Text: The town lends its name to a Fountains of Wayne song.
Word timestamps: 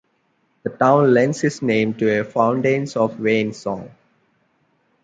The 0.63 0.71
town 0.71 1.13
lends 1.13 1.43
its 1.43 1.61
name 1.61 1.93
to 1.99 2.09
a 2.09 2.23
Fountains 2.23 2.95
of 2.95 3.19
Wayne 3.19 3.53
song. 3.53 3.91